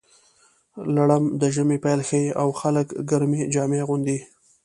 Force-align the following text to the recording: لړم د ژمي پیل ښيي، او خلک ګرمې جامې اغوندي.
لړم 0.95 1.23
د 1.41 1.43
ژمي 1.55 1.77
پیل 1.83 2.01
ښيي، 2.09 2.29
او 2.41 2.47
خلک 2.61 2.87
ګرمې 3.09 3.41
جامې 3.53 3.79
اغوندي. 3.83 4.17